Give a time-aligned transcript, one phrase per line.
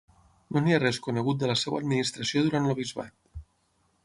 [0.55, 3.43] No n'hi ha res conegut de la seva administració durant el bisbat.